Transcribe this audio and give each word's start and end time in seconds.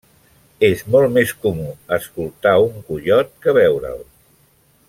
És 0.67 0.79
molt 0.95 1.13
més 1.17 1.33
comú 1.43 1.67
escoltar 1.99 2.57
un 2.71 2.83
coiot 2.91 3.33
que 3.45 3.57
veure'l. 3.63 4.05